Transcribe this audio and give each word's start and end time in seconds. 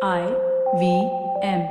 I 0.00 0.24
V 0.80 0.82
M. 1.42 1.62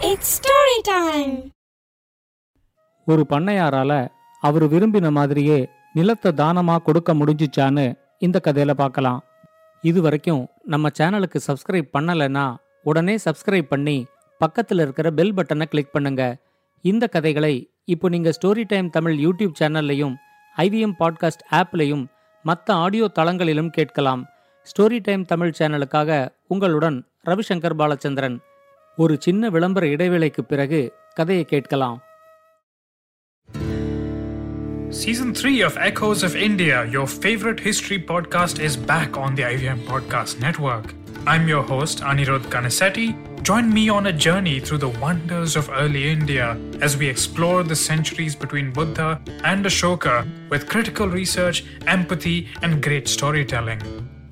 It's 0.00 0.28
story 0.38 0.78
time. 0.88 1.34
ஒரு 3.06 3.22
பண்ணையாரால 3.30 3.92
அவர் 4.42 4.64
விரும்பின 4.68 5.10
மாதிரியே 5.10 5.58
நிலத்தை 5.94 6.32
தானமா 6.32 6.76
கொடுக்க 6.78 7.14
முடிஞ்சுச்சான்னு 7.14 7.86
இந்த 8.18 8.40
கதையில 8.44 8.70
பார்க்கலாம் 8.72 9.20
இது 9.84 10.00
வரைக்கும் 10.00 10.42
நம்ம 10.64 10.92
சேனலுக்கு 10.98 11.40
சப்ஸ்கிரைப் 11.46 11.94
பண்ணலைன்னா 11.98 12.46
உடனே 12.84 13.16
சப்ஸ்கிரைப் 13.24 13.68
பண்ணி 13.68 13.96
பக்கத்தில் 14.40 14.78
இருக்கிற 14.78 15.10
பெல் 15.10 15.34
பட்டனை 15.34 15.66
கிளிக் 15.66 15.94
பண்ணுங்க 15.94 16.22
இந்த 16.84 17.06
கதைகளை 17.06 17.54
இப்போ 17.84 18.08
நீங்க 18.08 18.32
ஸ்டோரி 18.38 18.66
டைம் 18.66 18.90
தமிழ் 18.90 19.18
யூடியூப் 19.18 19.58
சேனல்லையும் 19.62 20.14
ஐவிஎம் 20.56 20.98
பாட்காஸ்ட் 20.98 21.48
ஆப்லையும் 21.52 22.04
மற்ற 22.44 22.74
ஆடியோ 22.74 23.08
தளங்களிலும் 23.18 23.74
கேட்கலாம் 23.74 24.22
ஸ்டோரி 24.65 24.99
டைம் 25.01 25.23
தமிழ் 25.25 25.53
சேனலுக்காக 25.59 26.11
உங்களுடன் 26.47 26.97
ரவிசங்கர் 27.23 27.75
பாலச்சந்திரன் 27.75 28.37
ஒரு 28.97 29.17
சின்ன 29.19 29.49
விளம்பர 29.49 29.87
இடைவேளைக்கு 29.87 30.43
பிறகு 30.43 30.81
கதையை 31.13 31.43
கேட்கலாம் 31.45 31.97
Season 34.89 35.33
3 35.33 35.63
of 35.63 35.77
Echoes 35.77 36.23
of 36.23 36.35
India, 36.37 36.85
your 36.85 37.07
favorite 37.07 37.59
history 37.59 37.99
podcast, 37.99 38.59
is 38.59 38.77
back 38.77 39.17
on 39.17 39.35
the 39.35 39.43
IVM 39.43 39.79
Podcast 39.81 40.39
Network. 40.39 40.93
I'm 41.25 41.47
your 41.47 41.63
host, 41.63 41.99
Anirudh 42.01 42.45
Kanasetti. 42.45 43.07
Join 43.43 43.73
me 43.73 43.89
on 43.89 44.07
a 44.07 44.13
journey 44.13 44.59
through 44.59 44.77
the 44.77 44.93
wonders 44.99 45.55
of 45.55 45.69
early 45.73 46.09
India 46.09 46.47
as 46.81 46.97
we 46.97 47.07
explore 47.07 47.63
the 47.63 47.75
centuries 47.75 48.35
between 48.35 48.71
Buddha 48.71 49.19
and 49.43 49.65
Ashoka 49.65 50.15
with 50.49 50.67
critical 50.67 51.09
research, 51.09 51.65
empathy, 51.87 52.47
and 52.61 52.81
great 52.81 53.07
storytelling. 53.07 53.81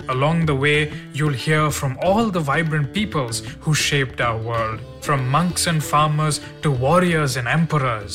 Along 0.10 0.46
the 0.46 0.56
way, 0.56 0.80
you'll 1.14 1.40
hear 1.48 1.64
from 1.72 1.98
all 1.98 2.26
the 2.30 2.40
vibrant 2.40 2.88
peoples 2.94 3.38
who 3.64 3.74
shaped 3.74 4.20
our 4.22 4.38
world, 4.38 4.80
from 5.02 5.22
monks 5.30 5.64
and 5.68 5.84
farmers 5.84 6.38
to 6.62 6.70
warriors 6.86 7.34
and 7.38 7.48
emperors. 7.48 8.14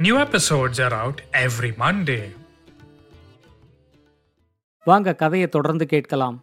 New 0.00 0.16
episodes 0.18 0.78
are 0.78 0.94
out 0.94 1.18
every 1.46 1.72
Monday. 1.78 2.24
வாங்க 4.84 5.14
கதையை 5.14 5.48
தொடர்ந்து 5.48 5.86
கேட்கலாம் 5.86 6.36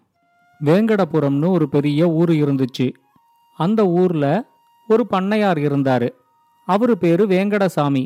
வேங்கடபுரம்னு 0.65 1.47
ஒரு 1.49 1.69
பெரிய 1.69 2.09
ஊர் 2.09 2.29
இருந்துச்சு 2.29 2.93
அந்த 3.57 3.87
ஊர்ல 3.87 4.25
ஒரு 4.87 5.05
பண்ணையார் 5.09 5.57
இருந்தாரு 5.57 6.09
அவரு 6.67 6.97
பேரு 6.97 7.27
வேங்கடசாமி 7.27 8.05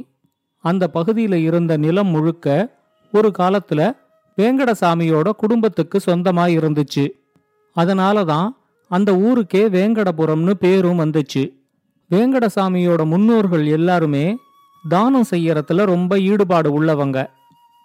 அந்த 0.63 0.89
பகுதியில 0.93 1.33
இருந்த 1.33 1.77
நிலம் 1.77 2.07
முழுக்க 2.07 2.75
ஒரு 3.11 3.31
காலத்துல 3.37 3.81
வேங்கடசாமியோட 4.38 5.30
குடும்பத்துக்கு 5.30 6.00
சொந்தமா 6.06 6.44
இருந்துச்சு. 6.58 7.04
அதனால 7.76 8.24
தான் 8.24 8.56
அந்த 8.90 9.16
ஊருக்கே 9.16 9.68
வேங்கடபுரம்னு 9.68 10.50
பேரும் 10.50 11.00
வந்துச்சு. 11.00 11.42
வேங்கடசாமியோட 12.10 13.04
முன்னோர்கள் 13.04 13.66
எல்லாருமே 13.66 14.36
தானம் 14.88 15.26
செய்யறதுல 15.30 15.84
ரொம்ப 15.84 16.18
ஈடுபாடு 16.18 16.82
உள்ளவங்க. 16.82 17.26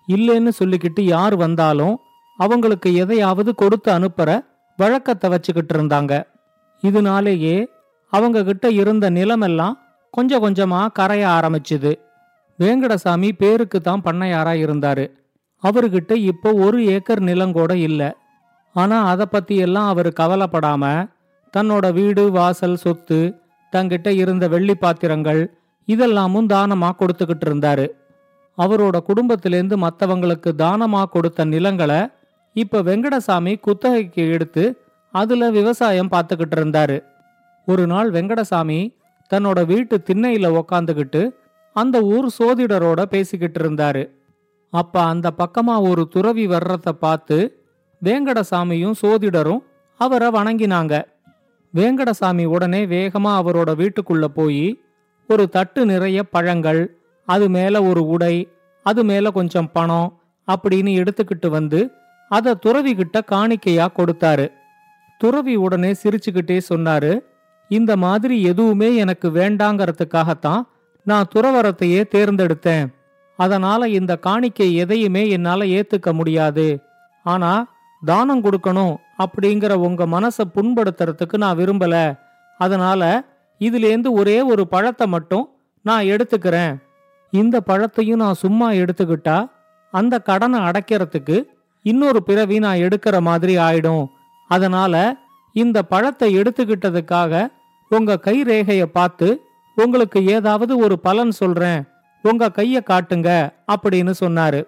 இல்லைன்னு 0.07 0.51
சொல்லிக்கிட்டு 0.59 1.01
யார் 1.01 1.35
வந்தாலும் 1.35 1.99
அவங்களுக்கு 2.39 2.95
எதையாவது 2.95 3.55
கொடுத்து 3.55 3.91
அனுப்புற 3.91 4.45
வழக்கத்தை 4.77 5.29
வச்சுக்கிட்டு 5.29 5.73
இருந்தாங்க. 5.77 6.23
இதனாலேயே 6.81 7.67
அவங்க 8.13 8.43
கிட்ட 8.43 8.69
இருந்த 8.71 9.09
நிலமெல்லாம் 9.09 9.77
கொஞ்சம் 10.09 10.43
கொஞ்சமா 10.43 10.87
கரைய 10.91 11.27
ஆரம்பிச்சுது. 11.27 11.91
வேங்கடசாமி 12.59 13.31
பேருக்கு 13.37 13.81
தான் 13.81 14.01
பண்ணையாரா 14.05 14.53
இருந்தாரு. 14.65 15.05
அவர்கிட்ட 15.63 16.13
இப்போ 16.13 16.53
ஒரு 16.53 16.85
ஏக்கர் 16.85 17.23
நிலங்கூட 17.23 17.73
இல்ல. 17.73 18.17
ஆனா 18.73 19.05
அதை 19.05 19.25
பத்தி 19.25 19.55
எல்லாம் 19.55 19.87
அவர் 19.87 20.07
கவலைப்படாம 20.07 21.09
தன்னோட 21.57 21.93
வீடு 21.93 22.31
வாசல் 22.31 22.75
சொத்து 22.75 23.35
தங்கிட்ட 23.71 24.07
இருந்த 24.07 24.47
வெள்ளி 24.47 24.75
பாத்திரங்கள் 24.75 25.53
இதெல்லாமும் 25.87 26.47
தானமா 26.47 26.91
கொடுத்துக்கிட்டு 26.91 27.45
இருந்தாரு. 27.49 27.87
அவரோட 28.57 28.97
குடும்பத்திலேருந்து 29.07 29.87
மத்தவங்களுக்கு 29.87 30.51
தானமா 30.57 31.05
கொடுத்த 31.05 31.45
நிலங்களை 31.45 32.07
இப்ப 32.53 32.81
வெங்கடசாமி 32.81 33.59
குத்தகைக்கு 33.59 34.31
எடுத்து 34.31 34.81
அதுல 35.11 35.49
விவசாயம் 35.49 36.11
பார்த்துக்கிட்டு 36.11 36.55
இருந்தாரு. 36.55 37.03
ஒரு 37.65 37.87
நாள் 37.87 38.11
வெங்கடசாமி 38.11 38.95
தன்னோட 39.33 39.65
வீட்டு 39.65 40.01
திண்ணையில 40.05 40.61
உக்காந்துக்கிட்டு 40.61 41.29
அந்த 41.73 42.01
ஊர் 42.01 42.27
சோதிடரோட 42.39 43.03
பேசிக்கிட்டு 43.03 43.69
இருந்தாரு. 43.69 44.16
அப்ப 44.73 45.03
அந்த 45.03 45.27
பக்கமா 45.37 45.75
ஒரு 45.89 46.07
துறவி 46.07 46.47
வர்றத 46.47 46.89
பார்த்து 46.89 47.37
வேங்கடசாமியும் 48.03 48.97
சோதிடரும் 49.01 49.63
அவரை 49.99 50.27
வணங்கினாங்க. 50.27 50.93
வேங்கடசாமி 51.73 52.45
உடனே 52.45 52.85
வேகமா 52.85 53.31
அவரோட 53.39 53.69
வீட்டுக்குள்ள 53.81 54.25
போய் 54.25 54.81
ஒரு 55.27 55.49
தட்டு 55.49 55.85
நிறைய 55.85 56.23
பழங்கள் 56.23 56.81
அது 57.27 57.49
மேல 57.49 57.83
ஒரு 57.83 58.07
உடை 58.07 58.35
அது 58.83 59.03
மேல 59.03 59.31
கொஞ்சம் 59.31 59.71
பணம் 59.73 60.09
அப்படின்னு 60.47 60.91
எடுத்துக்கிட்டு 60.99 61.47
வந்து 61.47 61.91
அதை 62.31 62.53
துறவிகிட்ட 62.65 63.17
காணிக்கையா 63.31 63.87
கொடுத்தாரு. 63.95 64.51
துறவி 65.17 65.55
உடனே 65.55 65.91
சிரிச்சுக்கிட்டே 65.91 66.61
சொன்னாரு 66.69 67.19
இந்த 67.67 67.97
மாதிரி 67.97 68.41
எதுவுமே 68.41 68.95
எனக்கு 68.95 69.29
வேண்டாங்கிறதுக்காகத்தான் 69.29 70.61
நான் 71.03 71.29
துறவரத்தையே 71.35 72.01
தேர்ந்தெடுத்தேன். 72.15 72.87
அதனால 73.37 73.87
இந்த 73.89 74.13
காணிக்கை 74.17 74.75
எதையுமே 74.75 75.29
என்னால 75.29 75.65
ஏத்துக்க 75.65 76.13
முடியாது. 76.13 76.67
ஆனா 77.25 77.51
தானம் 78.05 78.43
கொடுக்கணும் 78.43 78.95
அப்படிங்கிற 79.23 79.73
உங்க 79.73 80.05
மனசை 80.05 80.43
புண்படுத்துறதுக்கு 80.55 81.37
நான் 81.37 81.57
விரும்பல. 81.57 81.95
அதனால 82.57 83.01
இதுலேருந்து 83.61 84.09
ஒரே 84.11 84.41
ஒரு 84.41 84.67
பழத்தை 84.67 85.07
மட்டும் 85.07 85.45
நான் 85.85 86.03
எடுத்துக்கிறேன். 86.03 86.73
இந்த 87.31 87.61
பழத்தையும் 87.67 88.21
நான் 88.23 88.33
சும்மா 88.33 88.71
எடுத்துக்கிட்டா 88.71 89.37
அந்த 89.93 90.19
கடனை 90.19 90.59
அடைக்கிறதுக்கு 90.59 91.37
இன்னொரு 91.85 92.23
பிறவி 92.23 92.59
நான் 92.59 92.77
எடுக்கிற 92.77 93.19
மாதிரி 93.19 93.57
ஆயிடும். 93.57 94.05
அதனால 94.49 95.15
இந்த 95.55 95.83
பழத்தை 95.83 96.37
எடுத்துக்கிட்டதுக்காக 96.37 97.51
உங்க 97.91 98.17
கை 98.17 98.43
ரேகையை 98.43 98.87
பார்த்து 98.97 99.27
உங்களுக்கு 99.75 100.19
ஏதாவது 100.25 100.77
ஒரு 100.77 100.99
பலன் 100.99 101.31
சொல்றேன். 101.31 101.81
உங்க 102.21 102.51
கைய 102.55 102.77
காட்டுங்க 102.89 103.51
அப்படின்னு 103.73 104.13
சொன்னாரு. 104.19 104.63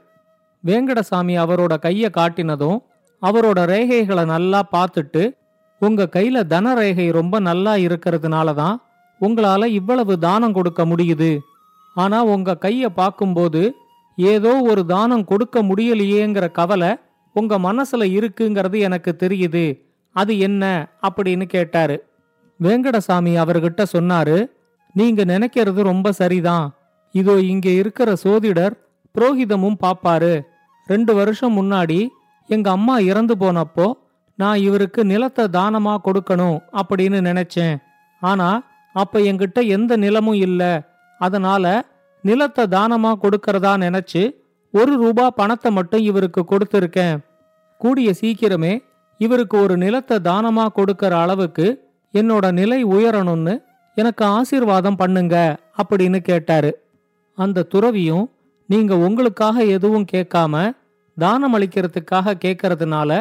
வேங்கடசாமி 0.66 1.36
அவரோட 1.44 1.74
கைய 1.82 2.06
காட்டினதும் 2.18 2.80
அவரோட 3.22 3.60
ரேகைகளை 3.66 4.26
நல்லா 4.26 4.64
பார்த்துட்டு 4.72 5.38
உங்க 5.80 6.10
கையில 6.14 6.48
தன 6.48 6.74
ரேகை 6.74 7.12
ரொம்ப 7.12 7.40
நல்லா 7.40 7.76
இருக்கிறதுனால 7.76 8.54
தான் 8.54 8.82
உங்களால 9.22 9.66
இவ்வளவு 9.66 10.20
தானம் 10.20 10.54
கொடுக்க 10.54 10.86
முடியுது. 10.86 11.40
ஆனா 11.96 12.24
உங்க 12.24 12.58
கைய 12.62 12.86
பார்க்கும்போது 12.86 13.76
ஏதோ 14.16 14.62
ஒரு 14.62 14.86
தானம் 14.86 15.26
கொடுக்க 15.26 15.64
முடியலையேங்கிற 15.64 16.52
கவலை 16.52 16.96
உங்க 17.34 17.60
மனசுல 17.60 18.04
இருக்குங்கிறது 18.18 18.80
எனக்கு 18.80 19.16
தெரியுது. 19.20 19.82
அது 20.12 20.40
என்ன 20.40 20.92
அப்படின்னு 21.02 21.46
கேட்டாரு. 21.46 22.04
வேங்கடசாமி 22.62 23.34
அவர்கிட்ட 23.44 23.84
சொன்னாரு 23.98 24.46
நீங்க 24.92 25.24
நினைக்கிறது 25.26 25.82
ரொம்ப 25.82 26.12
சரிதான். 26.12 26.74
இதோ 27.16 27.34
இங்கே 27.52 27.74
இருக்கிற 27.76 28.10
சோதிடர் 28.24 28.76
புரோகிதமும் 29.16 29.78
பாப்பாரு 29.84 30.34
ரெண்டு 30.88 31.12
வருஷம் 31.14 31.58
முன்னாடி 31.60 32.00
எங்க 32.50 32.68
அம்மா 32.72 32.96
இறந்து 33.12 33.36
போனப்போ 33.36 33.88
நான் 34.40 34.60
இவருக்கு 34.60 35.02
நிலத்தை 35.04 35.46
தானமா 35.48 35.94
கொடுக்கணும் 36.06 36.58
அப்படின்னு 36.80 37.20
நினைச்சேன். 37.30 37.76
ஆனா 38.22 38.50
அப்ப 38.96 39.20
என்கிட்ட 39.20 39.60
எந்த 39.68 39.92
நிலமும் 39.98 40.40
இல்ல. 40.48 40.62
அதனால 41.20 41.66
நிலத்தை 42.24 42.64
தானமா 42.68 43.12
கொடுக்கறதா 43.24 43.74
நினைச்சு 43.78 44.22
ஒரு 44.74 44.94
ரூபா 44.98 45.26
பணத்தை 45.30 45.70
மட்டும் 45.72 46.02
இவருக்கு 46.02 46.42
கொடுத்துருக்கேன். 46.52 47.18
கூடிய 47.82 48.10
சீக்கிரமே 48.22 48.74
இவருக்கு 49.18 49.56
ஒரு 49.62 49.76
நிலத்தை 49.78 50.18
தானமா 50.30 50.66
கொடுக்கற 50.78 51.14
அளவுக்கு 51.24 51.68
என்னோட 52.14 52.46
நிலை 52.52 52.80
உயரணும்னு 52.86 53.56
எனக்கு 53.98 54.24
ஆசீர்வாதம் 54.26 55.00
பண்ணுங்க 55.02 55.36
அப்படின்னு 55.78 56.20
கேட்டாரு. 56.30 56.72
அந்த 57.40 57.68
துறவியும் 57.74 58.26
நீங்க 58.70 58.94
உங்களுக்காக 58.98 59.64
எதுவும் 59.76 60.08
கேட்காம 60.12 60.56
தானம் 61.18 61.56
அளிக்கிறதுக்காக 61.58 62.36
கேட்கறதுனால 62.44 63.12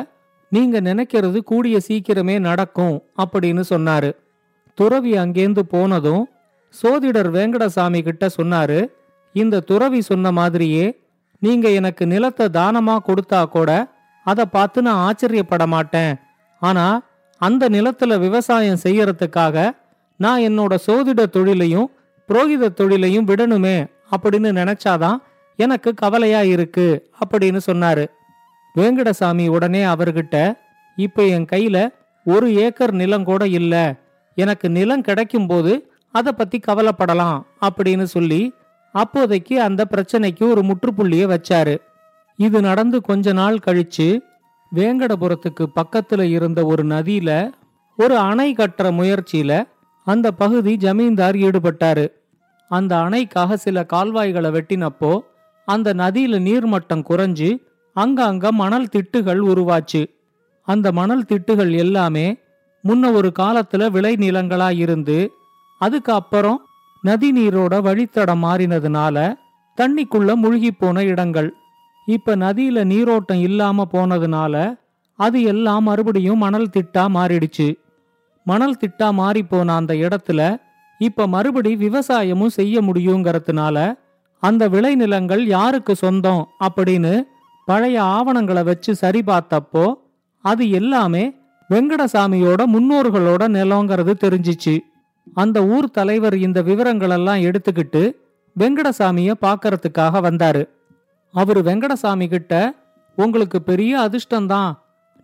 நீங்க 0.53 0.77
நினைக்கிறது 0.81 1.39
கூடிய 1.51 1.77
சீக்கிரமே 1.89 2.37
நடக்கும் 2.39 2.97
அப்படின்னு 3.23 3.63
சொன்னாரு. 3.71 4.11
துறவி 4.79 5.13
அங்கேந்து 5.23 5.63
போனதும் 5.73 6.25
சோதிடர் 6.75 7.31
வேங்கடசாமி 7.33 8.01
கிட்ட 8.03 8.25
சொன்னாரு 8.39 8.79
இந்த 9.35 9.65
துறவி 9.71 10.01
சொன்ன 10.01 10.33
மாதிரியே 10.33 10.87
நீங்க 11.43 11.69
எனக்கு 11.79 12.05
நிலத்தை 12.07 12.47
தானமா 12.59 12.97
கொடுத்தா 13.09 13.41
கூட 13.49 13.71
அதை 14.27 14.45
பார்த்து 14.47 14.79
நான் 14.83 15.03
ஆச்சரியப்பட 15.07 15.65
மாட்டேன். 15.67 16.13
ஆனா 16.63 16.87
அந்த 17.41 17.65
நிலத்துல 17.69 18.13
விவசாயம் 18.19 18.83
செய்யறதுக்காக 18.83 19.57
நான் 20.21 20.41
என்னோட 20.41 20.75
சோதிட 20.87 21.23
தொழிலையும் 21.27 21.89
புரோகித 22.29 22.73
தொழிலையும் 22.79 23.29
விடணுமே 23.29 23.77
அப்படின்னு 24.11 24.53
நினைச்சாதான் 24.61 25.17
எனக்கு 25.57 25.95
கவலையா 25.95 26.43
இருக்கு 26.43 27.11
அப்படின்னு 27.27 27.61
சொன்னாரு. 27.67 28.07
வேங்கடசாமி 28.77 29.49
உடனே 29.49 29.85
அவர்கிட்ட 29.85 30.53
இப்ப 30.97 31.27
என் 31.27 31.45
கையில 31.53 31.89
ஒரு 32.25 32.55
ஏக்கர் 32.55 32.93
நிலம் 32.93 33.25
கூட 33.25 33.47
இல்ல. 33.49 33.95
எனக்கு 34.35 34.71
நிலம் 34.71 35.01
கிடைக்கும் 35.01 35.47
போது 35.47 35.93
அதை 36.13 36.33
பத்தி 36.33 36.61
கவலைப்படலாம் 36.67 37.43
அப்படின்னு 37.61 38.03
சொல்லி 38.03 38.53
அப்போதைக்கு 38.93 39.63
அந்த 39.63 39.87
பிரச்சனைக்கு 39.91 40.51
ஒரு 40.51 40.63
முற்றுப்புள்ளிய 40.63 41.37
வச்சாரு. 41.37 41.77
இது 42.37 42.61
நடந்து 42.61 43.01
கொஞ்ச 43.01 43.33
நாள் 43.33 43.59
கழிச்சு 43.67 44.21
வேங்கடபுரத்துக்கு 44.75 45.67
பக்கத்துல 45.75 46.23
இருந்த 46.23 46.65
ஒரு 46.65 46.87
நதியில 46.87 47.51
ஒரு 47.97 48.19
அணை 48.19 48.55
கட்டுற 48.55 48.91
முயற்சியில 48.93 49.63
அந்த 50.05 50.33
பகுதி 50.33 50.77
ஜமீன்தார் 50.77 51.35
ஈடுபட்டாரு. 51.35 52.13
அந்த 52.71 52.93
அணைக்காக 52.99 53.57
சில 53.57 53.87
கால்வாய்களை 53.93 54.51
வெட்டினப்போ 54.51 55.13
அந்த 55.69 55.95
நதியில 55.95 56.39
நீர்மட்டம் 56.39 57.07
குறைஞ்சு 57.09 57.49
அங்கங்க 57.97 58.51
மணல் 58.53 58.91
திட்டுகள் 58.93 59.41
உருவாச்சு. 59.51 60.03
அந்த 60.69 60.87
மணல் 60.93 61.29
திட்டுகள் 61.29 61.73
எல்லாமே 61.77 62.27
முன்ன 62.85 63.13
ஒரு 63.13 63.33
காலத்துல 63.39 63.89
விளைநிலங்களா 63.91 64.69
இருந்து 64.77 65.19
அதுக்கு 65.81 66.13
அப்புறம் 66.13 66.59
நதி 67.03 67.29
நீரோட 67.33 67.75
வழித்தடம் 67.81 68.43
மாறினதுனால 68.45 69.17
தண்ணிக்குள்ள 69.79 70.35
முழுகி 70.35 70.71
போன 70.73 71.05
இடங்கள். 71.05 71.51
இப்ப 72.09 72.37
நதியில 72.37 72.85
நீரோட்டம் 72.85 73.41
இல்லாம 73.41 73.87
போனதுனால 73.93 74.55
அது 75.19 75.39
எல்லாம் 75.43 75.83
மறுபடியும் 75.83 76.39
மணல் 76.39 76.73
திட்டா 76.77 77.05
மாறிடுச்சு. 77.09 77.69
மணல் 78.47 78.81
திட்டா 78.81 79.09
மாறி 79.13 79.43
போன 79.43 79.75
அந்த 79.75 79.95
இடத்துல 79.95 80.41
இப்ப 80.99 81.27
மறுபடி 81.27 81.77
விவசாயமும் 81.77 82.55
செய்ய 82.59 82.81
முடியுங்கிறதுனால 82.81 83.95
அந்த 84.41 84.69
விளைநிலங்கள் 84.69 85.39
யாருக்கு 85.39 85.97
சொந்தம் 85.97 86.47
அப்படின்னு 86.61 87.23
பழைய 87.67 88.03
ஆவணங்களை 88.03 88.63
வச்சு 88.63 88.95
சரி 88.95 89.23
பார்த்தப்போ 89.27 89.95
அது 90.45 90.71
எல்லாமே 90.71 91.35
வெங்கடசாமியோட 91.71 92.61
முன்னோர்களோட 92.67 93.43
நிலங்கிறது 93.57 94.13
தெரிஞ்சிச்சு. 94.25 94.79
அந்த 95.35 95.67
ஊர் 95.67 95.91
தலைவர் 95.91 96.37
இந்த 96.37 96.63
விவரங்களெல்லாம் 96.63 97.43
எடுத்துக்கிட்டு 97.49 98.13
வெங்கடசாமிய 98.59 99.35
பார்க்கறதுக்காக 99.41 100.21
வந்தாரு. 100.29 100.69
அவரு 101.33 101.61
வெங்கடசாமி 101.61 102.27
கிட்ட 102.29 102.75
உங்களுக்கு 103.17 103.63
பெரிய 103.63 103.99
அதிர்ஷ்டம்தான். 103.99 104.73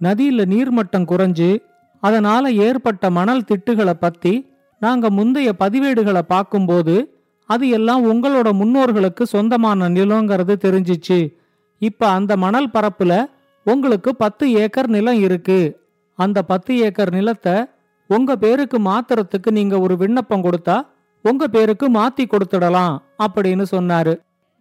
நதியில 0.02 0.44
நீர்மட்டம் 0.44 1.08
குறைஞ்சு 1.10 1.58
அதனால 2.00 2.50
ஏற்பட்ட 2.50 3.10
மணல் 3.10 3.42
திட்டுகளை 3.42 3.92
பத்தி 3.92 4.52
நாங்க 4.80 5.10
முந்தைய 5.10 5.52
பதிவேடுகளை 5.60 6.18
பார்க்கும்போது 6.18 7.22
அது 7.46 7.68
எல்லாம் 7.68 8.02
உங்களோட 8.12 8.52
முன்னோர்களுக்கு 8.52 9.22
சொந்தமான 9.22 9.88
நிலங்கிறது 9.88 10.54
தெரிஞ்சிச்சு. 10.64 11.36
இப்ப 11.78 12.08
அந்த 12.08 12.36
மணல் 12.36 12.70
பரப்புல 12.74 13.26
உங்களுக்கு 13.64 14.16
பத்து 14.16 14.52
ஏக்கர் 14.52 14.88
நிலம் 14.88 15.20
இருக்கு. 15.20 15.80
அந்த 16.14 16.42
பத்து 16.42 16.78
ஏக்கர் 16.78 17.12
நிலத்தை 17.12 17.64
உங்க 18.06 18.36
பேருக்கு 18.36 18.78
மாத்துறதுக்கு 18.78 19.50
நீங்க 19.50 19.80
ஒரு 19.80 19.96
விண்ணப்பம் 19.96 20.42
கொடுத்தா 20.42 20.86
உங்க 21.22 21.48
பேருக்கு 21.48 21.90
மாத்தி 21.90 22.24
கொடுத்துடலாம் 22.24 22.96
அப்படின்னு 23.18 23.64
சொன்னாரு. 23.70 24.14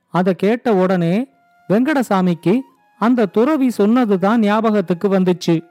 அதை 0.09 0.35
கேட்ட 0.35 0.73
உடனே 0.73 1.27
வெங்கடசாமிக்கு 1.69 2.59
அந்த 2.99 3.25
துறவி 3.25 3.69
சொன்னதுதான் 3.69 4.39
ஞாபகத்துக்கு 4.39 5.07
வந்துச்சு. 5.09 5.63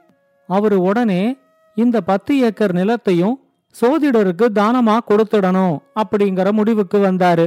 அவரு 0.47 0.81
உடனே 0.81 1.37
இந்த 1.75 2.01
பத்து 2.01 2.39
ஏக்கர் 2.39 2.73
நிலத்தையும் 2.73 3.35
சோதிடருக்கு 3.81 4.45
தானமா 4.59 4.95
கொடுத்துடணும் 5.09 5.75
அப்படிங்கிற 6.01 6.51
முடிவுக்கு 6.51 6.97
வந்தாரு. 6.97 7.45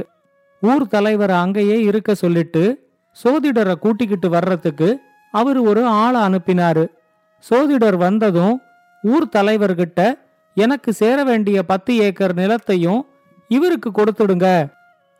ஊர் 0.61 0.85
தலைவரை 0.87 1.35
அங்கேயே 1.35 1.77
இருக்க 1.81 2.15
சொல்லிட்டு 2.15 2.63
சோதிடரை 3.23 3.73
கூட்டிக்கிட்டு 3.73 4.29
வர்றதுக்கு 4.29 4.89
அவர் 5.31 5.59
ஒரு 5.59 5.85
ஆளை 5.85 6.21
அனுப்பினாரு. 6.21 6.85
சோதிடர் 7.39 7.97
வந்ததும் 7.97 8.55
ஊர் 9.03 9.27
தலைவர்கிட்ட 9.35 10.01
எனக்கு 10.57 10.93
சேர 10.93 11.23
வேண்டிய 11.23 11.63
பத்து 11.63 11.95
ஏக்கர் 11.97 12.33
நிலத்தையும் 12.35 13.01
இவருக்கு 13.47 13.89
கொடுத்துடுங்க. 13.91 14.47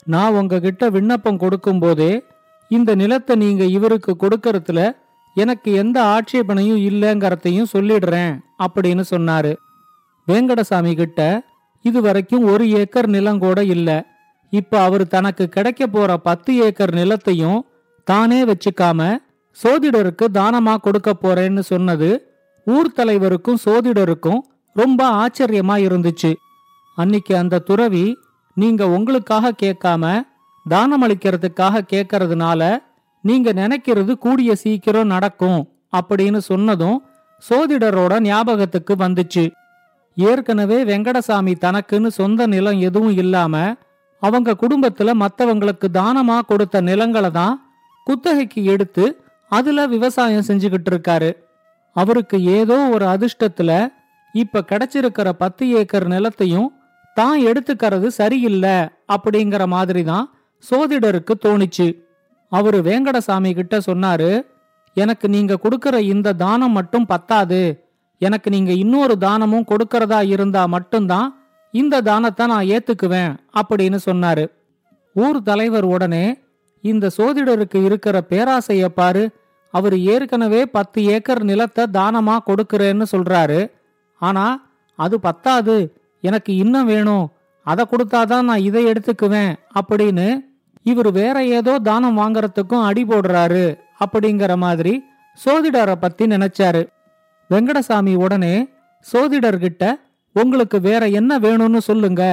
நான் 0.04 0.33
உங்ககிட்ட 0.33 0.89
விண்ணப்பம் 0.89 1.39
கொடுக்கும்போதே 1.39 2.12
இந்த 2.71 2.95
நிலத்தை 2.95 3.36
நீங்க 3.36 3.63
இவருக்கு 3.77 4.15
கொடுக்கறதுல 4.19 4.81
எனக்கு 5.36 5.69
எந்த 5.74 5.98
ஆட்சேபனையும் 6.15 6.81
இல்லைங்கிறதையும் 6.89 7.71
சொல்லிடுறேன் 7.74 8.33
அப்படின்னு 8.65 9.04
சொன்னாரு. 9.09 9.54
வேங்கடசாமி 10.28 10.94
கிட்ட 10.94 11.22
இது 11.82 12.02
வரைக்கும் 12.02 12.44
ஒரு 12.44 12.70
ஏக்கர் 12.70 13.08
நிலம் 13.08 13.40
கூட 13.40 13.64
இல்ல. 13.64 13.90
இப்ப 14.50 14.80
அவர் 14.80 15.08
தனக்கு 15.08 15.50
கிடைக்க 15.50 15.88
போற 15.88 16.18
பத்து 16.18 16.56
ஏக்கர் 16.56 16.94
நிலத்தையும் 16.94 17.60
தானே 18.04 18.46
வச்சுக்காம 18.46 19.18
சோதிடருக்கு 19.64 20.26
தானமா 20.34 20.76
கொடுக்க 20.76 21.16
போறேன்னு 21.22 21.60
சொன்னது 21.60 22.10
ஊர் 22.66 22.92
தலைவருக்கும் 22.96 23.62
சோதிடருக்கும் 23.66 24.42
ரொம்ப 24.74 25.02
ஆச்சரியமா 25.24 25.76
இருந்துச்சு. 25.88 26.34
அன்னிக்கு 26.98 27.34
அந்த 27.34 27.60
துறவி 27.60 28.18
நீங்க 28.54 28.88
உங்களுக்காக 28.88 29.56
கேட்காம 29.64 30.22
தானம் 30.66 31.04
அளிக்கிறதுக்காக 31.08 31.82
கேட்கறதுனால 31.94 32.62
நீங்க 33.22 33.54
நினைக்கிறது 33.54 34.14
கூடிய 34.14 34.56
சீக்கிரம் 34.56 35.08
நடக்கும் 35.08 35.62
அப்படின்னு 35.98 36.38
சொன்னதும் 36.38 36.98
சோதிடரோட 37.50 38.20
ஞாபகத்துக்கு 38.20 38.96
வந்துச்சு. 38.96 39.52
ஏற்கனவே 40.18 40.78
வெங்கடசாமி 40.84 41.54
தனக்குன்னு 41.66 42.08
சொந்த 42.08 42.48
நிலம் 42.48 42.80
எதுவும் 42.80 43.18
இல்லாம 43.24 43.56
அவங்க 44.19 44.56
குடும்பத்துல 44.62 45.14
மத்தவங்களுக்கு 45.24 45.88
தானமா 45.94 46.40
கொடுத்த 46.46 46.81
நிலங்களை 46.81 47.30
தான் 47.31 47.56
குத்தகைக்கு 48.08 48.62
எடுத்து 48.64 49.06
அதுல 49.52 49.86
விவசாயம் 49.88 50.48
செஞ்சுக்கிட்டு 50.48 50.90
இருக்காரு. 50.92 51.30
அவருக்கு 51.96 52.38
ஏதோ 52.44 52.78
ஒரு 52.90 53.06
அதிர்ஷ்டத்துல 53.06 53.72
இப்ப 54.34 54.64
கிடைச்சிருக்கிற 54.69 55.30
பத்து 55.30 55.69
ஏக்கர் 55.69 56.08
நிலத்தையும் 56.08 56.68
தான் 57.14 57.38
எடுத்துக்கிறது 57.40 58.08
சரியில்லை 58.08 58.75
அப்படிங்கிற 59.16 59.64
மாதிரி 59.68 60.04
தான் 60.04 60.25
சோதிடருக்கு 60.72 61.34
தோணிச்சு. 61.46 61.88
அவரு 62.52 62.80
வேங்கடசாமி 62.81 63.52
கிட்ட 63.54 63.78
சொன்னாரு 63.78 64.31
எனக்கு 64.94 65.28
நீங்க 65.28 65.54
கொடுக்கற 65.64 65.96
இந்த 66.14 66.34
தானம் 66.34 66.72
மட்டும் 66.72 67.06
பத்தாது. 67.06 67.62
எனக்கு 68.22 68.50
நீங்க 68.50 68.72
இன்னொரு 68.72 69.18
தானமும் 69.18 69.69
கொடுக்கறதா 69.72 70.19
இருந்தா 70.28 70.66
மட்டும்தான் 70.66 71.28
இந்த 71.74 72.02
தானத்தை 72.02 72.48
நான் 72.48 72.66
ஏத்துக்குவேன் 72.66 73.34
அப்படின்னு 73.60 73.98
சொன்னாரு. 74.06 74.46
ஊர் 75.16 75.40
தலைவர் 75.42 75.84
உடனே 75.84 76.25
இந்த 76.81 77.10
சோதிடருக்கு 77.18 77.80
இருக்கிற 77.84 78.18
பேராசைய 78.30 78.86
பாரு 78.86 79.24
அவர் 79.74 79.96
ஏற்கனவே 80.00 80.66
பத்து 80.66 81.00
ஏக்கர் 81.06 81.44
நிலத்தை 81.44 81.84
தானமா 81.94 82.36
கொடுக்கறேன்னு 82.46 83.06
சொல்றாரு. 83.12 83.60
ஆனா 84.21 84.45
அது 84.95 85.19
பத்தாது 85.19 85.76
எனக்கு 86.21 86.56
இன்னும் 86.56 86.86
வேணும் 86.86 87.26
அதை 87.64 87.86
கொடுத்தாதான் 87.86 88.47
நான் 88.50 88.68
இதை 88.69 88.83
எடுத்துக்குவேன் 88.86 89.54
அப்படின்னு 89.80 90.28
இவர் 90.81 91.12
வேற 91.12 91.38
ஏதோ 91.45 91.74
தானம் 91.80 92.18
வாங்கறதுக்கும் 92.18 92.86
அடி 92.86 93.04
போடுறாரு 93.04 93.66
அப்படிங்கிற 94.06 94.57
மாதிரி 94.57 94.94
சோதிடரை 95.45 95.95
பத்தி 96.00 96.26
நினைச்சாரு. 96.26 96.81
வெங்கடசாமி 97.49 98.13
உடனே 98.16 98.56
சோதிடர்கிட்ட 99.13 99.83
உங்களுக்கு 100.35 100.81
வேற 100.81 101.07
என்ன 101.07 101.39
வேணும்னு 101.39 101.77
சொல்லுங்க. 101.77 102.23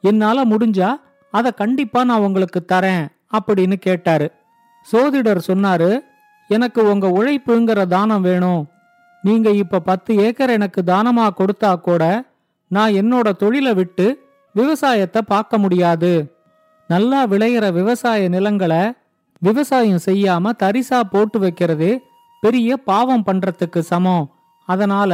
என்னால 0.00 0.44
முடிஞ்சா 0.44 0.90
அத 1.30 1.52
கண்டிப்பா 1.52 2.04
நான் 2.04 2.20
உங்களுக்கு 2.20 2.60
தரேன் 2.72 3.04
அப்படின்னு 3.38 3.76
கேட்டாரு. 3.86 4.26
சோதிடர் 4.86 5.40
சொன்னாரு 5.46 5.90
எனக்கு 6.48 6.80
உங்க 6.90 7.06
உழைப்புங்கிற 7.08 7.86
தானம் 7.86 8.22
வேணும். 8.22 8.62
நீங்க 9.22 9.50
இப்ப 9.50 9.78
பத்து 9.80 10.16
ஏக்கர் 10.16 10.50
எனக்கு 10.50 10.82
தானமா 10.82 11.26
கொடுத்தா 11.38 11.80
கூட 11.80 12.02
நான் 12.66 12.92
என்னோட 12.92 13.28
தொழிலை 13.36 13.74
விட்டு 13.74 14.06
விவசாயத்தை 14.54 15.22
பார்க்க 15.26 15.58
முடியாது. 15.58 16.12
நல்லா 16.86 17.26
விளையிற 17.26 17.72
விவசாய 17.72 18.28
நிலங்களை 18.28 18.82
விவசாயம் 19.38 20.04
செய்யாம 20.06 20.52
தரிசா 20.62 21.00
போட்டு 21.10 21.38
வைக்கிறதே 21.38 21.92
பெரிய 22.40 22.76
பாவம் 22.76 23.24
பண்றதுக்கு 23.26 23.78
சமம். 23.78 24.24
அதனால 24.68 25.12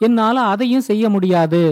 என்னால 0.00 0.40
அதையும் 0.52 0.88
செய்ய 0.90 1.04
முடியாது. 1.08 1.62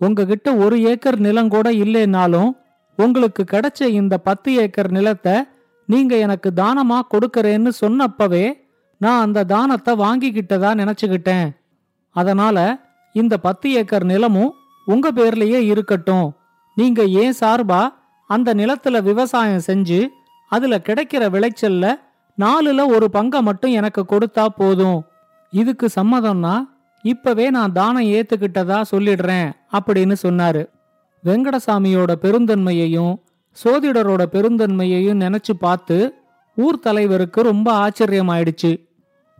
உங்ககிட்ட 0.00 0.48
ஒரு 0.54 0.76
ஏக்கர் 0.90 1.18
நிலம் 1.18 1.48
கூட 1.48 1.68
இல்லைனாலும் 1.84 2.50
உங்களுக்கு 2.98 3.42
கிடைச்ச 3.52 3.80
இந்த 4.00 4.14
பத்து 4.18 4.50
ஏக்கர் 4.54 4.90
நிலத்தை 4.90 5.36
நீங்க 5.88 6.12
எனக்கு 6.16 6.48
தானமா 6.56 6.98
கொடுக்கறேன்னு 7.12 7.70
சொன்னப்பவே 7.80 8.44
நான் 9.00 9.22
அந்த 9.22 9.44
தானத்தை 9.44 9.92
வாங்கிக்கிட்டதா 9.96 10.70
நினைச்சுக்கிட்டேன். 10.80 11.46
அதனால 12.16 12.58
இந்த 13.14 13.34
பத்து 13.36 13.68
ஏக்கர் 13.72 14.04
நிலமும் 14.04 14.52
உங்க 14.86 15.06
பேர்லயே 15.12 15.60
இருக்கட்டும். 15.72 16.28
நீங்க 16.76 17.02
ஏன் 17.22 17.38
சார்பா 17.40 17.82
அந்த 18.30 18.54
நிலத்துல 18.54 18.96
விவசாயம் 19.02 19.66
செஞ்சு 19.66 20.00
அதுல 20.52 20.74
கிடைக்கிற 20.88 21.22
விளைச்சல்ல 21.34 21.86
நாலுல 22.38 22.80
ஒரு 22.94 23.06
பங்கை 23.10 23.40
மட்டும் 23.42 23.70
எனக்கு 23.70 24.02
கொடுத்தா 24.12 24.44
போதும். 24.56 24.98
இதுக்கு 25.52 25.86
சம்மதம்னா 26.00 26.54
இப்பவே 27.04 27.50
நான் 27.50 27.72
தானம் 27.72 28.10
ஏத்துக்கிட்டதா 28.16 28.78
சொல்லிடுறேன் 28.90 29.48
அப்படின்னு 29.72 30.16
சொன்னாரு. 30.22 30.62
வெங்கடசாமியோட 31.24 32.12
பெருந்தன்மையையும் 32.24 33.14
சோதிடரோட 33.64 34.22
பெருந்தன்மையையும் 34.34 35.22
நினைச்சு 35.24 35.54
பார்த்து 35.58 35.96
ஊர் 36.56 36.78
தலைவருக்கு 36.78 37.42
ரொம்ப 37.42 37.68
ஆச்சரியமாயிடுச்சு. 37.82 38.72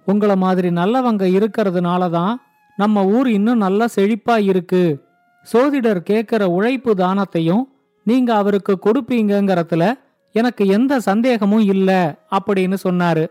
உங்கள 0.06 0.36
மாதிரி 0.36 0.68
நல்லவங்க 0.68 1.24
இருக்கிறதுனால 1.38 2.10
தான் 2.10 2.34
நம்ம 2.76 3.04
ஊர் 3.06 3.28
இன்னும் 3.30 3.58
நல்லா 3.58 3.86
செழிப்பா 3.96 4.36
இருக்கு. 4.42 4.84
சோதிடர் 5.42 6.02
கேட்கிற 6.02 6.42
உழைப்பு 6.48 6.94
தானத்தையும் 6.94 7.64
நீங்க 8.06 8.30
அவருக்கு 8.34 8.74
கொடுப்பீங்கங்கறதுல 8.86 9.84
எனக்கு 10.34 10.66
எந்த 10.66 11.00
சந்தேகமும் 11.00 11.64
இல்ல 11.64 11.90
அப்படின்னு 12.30 12.76
சொன்னாரு. 12.88 13.24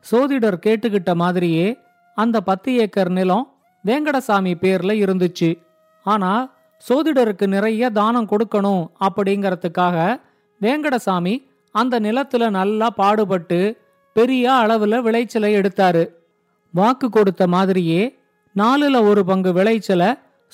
சோதிடர் 0.00 0.62
கேட்டுக்கிட்ட 0.66 1.14
மாதிரியே 1.14 1.66
அந்த 2.14 2.40
பத்து 2.40 2.76
ஏக்கர் 2.76 3.10
நிலம் 3.10 3.52
வேங்கடசாமி 3.84 4.52
பேர்ல 4.62 4.92
இருந்துச்சு. 5.04 5.62
ஆனா 6.02 6.52
சோதிடருக்கு 6.88 7.46
நிறைய 7.46 7.90
தானம் 7.90 8.28
கொடுக்கணும் 8.28 8.86
அப்படிங்கறதுக்காக 9.00 10.20
வேங்கடசாமி 10.60 11.48
அந்த 11.72 12.00
நிலத்துல 12.00 12.50
நல்லா 12.50 12.90
பாடுபட்டு 12.90 13.78
பெரிய 14.12 14.52
அளவுல 14.52 15.02
விளைச்சலை 15.02 15.54
எடுத்தாரு. 15.54 16.08
வாக்கு 16.72 17.10
கொடுத்த 17.10 17.46
மாதிரியே 17.46 18.18
நாலுல 18.56 19.02
ஒரு 19.02 19.24
பங்கு 19.24 19.52
விளைச்சலை 19.52 20.06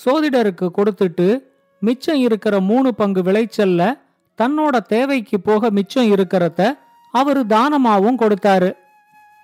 சோதிடருக்கு 0.04 0.68
கொடுத்துட்டு 0.78 1.42
மிச்சம் 1.78 2.16
இருக்கிற 2.16 2.60
மூணு 2.60 2.94
பங்கு 2.94 3.22
விளைச்சல்ல 3.22 3.98
தன்னோட 4.42 4.76
தேவைக்கு 4.80 5.40
போக 5.40 5.70
மிச்சம் 5.70 6.12
இருக்கிறத 6.12 6.78
அவரு 7.12 7.44
தானமாவும் 7.48 8.20
கொடுத்தாரு. 8.20 8.76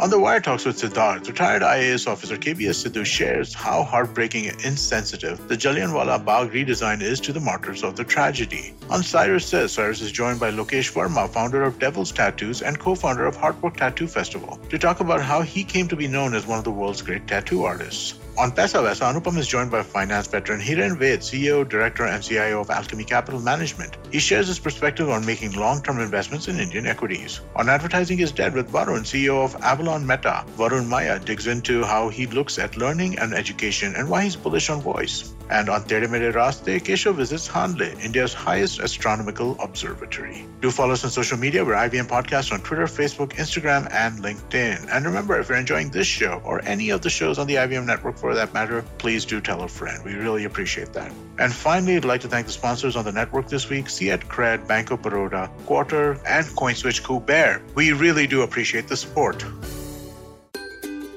On 0.00 0.10
the 0.10 0.18
Wire 0.20 0.38
Talks 0.38 0.64
with 0.64 0.80
Siddharth, 0.80 1.26
retired 1.26 1.62
IAS 1.62 2.06
officer 2.06 2.36
KBS 2.36 2.86
Sidhu 2.86 3.04
shares 3.04 3.52
how 3.52 3.82
heartbreaking 3.82 4.46
and 4.46 4.64
insensitive 4.64 5.48
the 5.48 5.56
Jallianwala 5.56 6.24
Bagh 6.24 6.52
redesign 6.52 7.02
is 7.02 7.18
to 7.18 7.32
the 7.32 7.40
martyrs 7.40 7.82
of 7.82 7.96
the 7.96 8.04
tragedy. 8.04 8.74
On 8.90 9.02
Cyrus 9.02 9.44
Says, 9.44 9.72
Cyrus 9.72 10.00
is 10.00 10.12
joined 10.12 10.38
by 10.38 10.52
Lokesh 10.52 10.92
Verma, 10.92 11.28
founder 11.28 11.64
of 11.64 11.80
Devil's 11.80 12.12
Tattoos 12.12 12.62
and 12.62 12.78
co-founder 12.78 13.26
of 13.26 13.36
Heartwork 13.36 13.76
Tattoo 13.76 14.06
Festival, 14.06 14.60
to 14.70 14.78
talk 14.78 15.00
about 15.00 15.20
how 15.20 15.42
he 15.42 15.64
came 15.64 15.88
to 15.88 15.96
be 15.96 16.06
known 16.06 16.32
as 16.32 16.46
one 16.46 16.58
of 16.58 16.64
the 16.64 16.70
world's 16.70 17.02
great 17.02 17.26
tattoo 17.26 17.64
artists. 17.64 18.20
On 18.38 18.52
Pesa 18.52 18.80
Vesa, 18.80 19.12
Anupam 19.12 19.36
is 19.36 19.48
joined 19.48 19.72
by 19.72 19.82
finance 19.82 20.28
veteran 20.28 20.60
Hiren 20.60 20.96
Ved, 20.96 21.22
CEO, 21.22 21.68
Director, 21.68 22.04
and 22.04 22.22
CIO 22.22 22.60
of 22.60 22.70
Alchemy 22.70 23.02
Capital 23.02 23.40
Management. 23.40 23.98
He 24.12 24.20
shares 24.20 24.46
his 24.46 24.60
perspective 24.60 25.10
on 25.10 25.26
making 25.26 25.54
long-term 25.54 25.98
investments 25.98 26.46
in 26.46 26.60
Indian 26.60 26.86
equities. 26.86 27.40
On 27.56 27.68
Advertising 27.68 28.20
is 28.20 28.30
Dead 28.30 28.54
with 28.54 28.70
Varun, 28.70 29.00
CEO 29.00 29.44
of 29.44 29.60
Avalon 29.64 30.06
Meta. 30.06 30.44
Varun 30.56 30.86
Maya 30.86 31.18
digs 31.18 31.48
into 31.48 31.82
how 31.82 32.10
he 32.10 32.26
looks 32.26 32.60
at 32.60 32.76
learning 32.76 33.18
and 33.18 33.34
education 33.34 33.96
and 33.96 34.08
why 34.08 34.22
he's 34.22 34.36
bullish 34.36 34.70
on 34.70 34.80
voice. 34.82 35.34
And 35.49 35.69
on 35.69 35.83
Tere 35.83 36.07
Mere 36.07 36.31
Raste, 36.33 36.79
Keshav 36.81 37.15
visits 37.15 37.47
Hanle, 37.47 37.93
India's 38.03 38.33
highest 38.33 38.79
astronomical 38.79 39.55
observatory. 39.59 40.45
Do 40.61 40.71
follow 40.71 40.93
us 40.93 41.03
on 41.03 41.11
social 41.11 41.37
media. 41.37 41.63
We're 41.63 41.75
IVM 41.75 42.07
Podcast 42.07 42.51
on 42.51 42.61
Twitter, 42.61 42.85
Facebook, 42.85 43.33
Instagram, 43.33 43.91
and 43.91 44.19
LinkedIn. 44.23 44.87
And 44.91 45.05
remember, 45.05 45.39
if 45.39 45.49
you're 45.49 45.57
enjoying 45.57 45.91
this 45.91 46.07
show 46.07 46.41
or 46.43 46.61
any 46.65 46.89
of 46.89 47.01
the 47.01 47.09
shows 47.09 47.37
on 47.37 47.47
the 47.47 47.55
IVM 47.55 47.85
network 47.85 48.17
for 48.17 48.33
that 48.33 48.53
matter, 48.53 48.83
please 48.97 49.25
do 49.25 49.41
tell 49.41 49.61
a 49.63 49.67
friend. 49.67 50.03
We 50.03 50.13
really 50.13 50.45
appreciate 50.45 50.93
that. 50.93 51.11
And 51.37 51.53
finally, 51.53 51.97
I'd 51.97 52.05
like 52.05 52.21
to 52.21 52.27
thank 52.27 52.47
the 52.47 52.53
sponsors 52.53 52.95
on 52.95 53.05
the 53.05 53.11
network 53.11 53.47
this 53.47 53.69
week, 53.69 53.89
Fiat 53.89 54.27
Cred, 54.27 54.67
Banco 54.67 54.97
Baroda, 54.97 55.49
Quarter, 55.65 56.13
and 56.25 56.45
CoinSwitch 56.47 57.01
Kuber. 57.03 57.61
We 57.75 57.91
really 57.91 58.27
do 58.27 58.41
appreciate 58.41 58.87
the 58.87 58.97
support. 58.97 59.43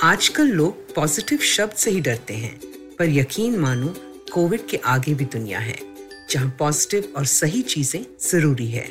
आजकल 0.03 0.51
लोग 0.57 0.95
positive 0.95 1.39
शब्द 1.39 1.73
से 1.73 1.91
ही 1.91 2.01
डरते 2.01 2.35
हैं 2.35 2.55
पर 2.99 3.09
यकीन 3.09 3.59
मानो 3.59 3.95
Covid 4.32 4.66
के 4.70 4.78
आगे 4.78 5.14
भी 5.14 5.26
दुनिया 5.26 5.60
है, 5.60 5.78
जहाँ 6.30 6.56
पॉजिटिव 6.60 7.14
और 7.18 7.26
सही 7.26 7.62
चीज़ें 7.62 8.04
ज़रूरी 8.22 8.68
है। 8.68 8.86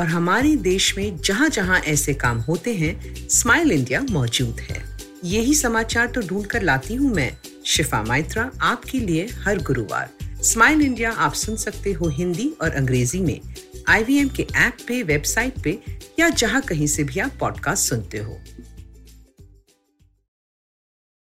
और 0.00 0.06
हमारे 0.06 0.54
देश 0.56 0.96
में 0.96 1.16
जहाँ 1.18 1.48
जहाँ 1.48 1.80
ऐसे 1.82 2.14
काम 2.14 2.38
होते 2.40 2.74
हैं 2.74 3.28
स्माइल 3.30 3.72
इंडिया 3.72 4.00
मौजूद 4.10 4.60
है। 4.60 4.82
यही 5.24 5.54
समाचार 5.54 6.06
तो 6.06 6.20
ढूंढ 6.20 6.46
कर 6.46 6.62
लाती 6.62 6.94
हूँ 6.94 7.14
मैं, 7.14 7.30
शिफा 7.66 8.02
माइत्रा, 8.02 8.50
आपके 8.62 8.98
लिए 8.98 9.26
हर 9.44 9.62
गुरुवार। 9.62 10.10
स्माइल 10.42 10.82
इंडिया 10.82 11.10
आप 11.10 11.34
सुन 11.34 11.56
सकते 11.56 11.92
हो 11.92 12.08
हिंदी 12.08 12.50
और 12.62 12.70
अंग्रेज़ी 12.70 13.20
में 13.20 13.40
आईवीएम 13.88 14.28
के 14.28 14.46
ऐप 14.56 14.76
पे, 14.88 15.02
वेबसाइट 15.02 15.62
पे, 15.64 15.78
या 16.18 16.28
जहाँ 16.30 16.60
कहीं 16.62 16.86
से 16.86 17.04
भी 17.04 17.20
आप 17.20 17.36
पॉडकास्ट 17.40 17.88
सुनते 17.88 18.18
हो। 18.18 18.40